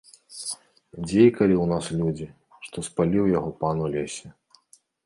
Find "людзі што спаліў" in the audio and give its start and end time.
2.01-3.33